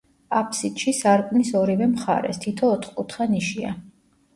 აფსიდში, 0.37 0.93
სარკმლის 1.01 1.53
ორივე 1.61 1.91
მხარეს, 1.95 2.43
თითო 2.49 2.75
ოთკუთხა 2.77 3.33
ნიშია. 3.37 3.81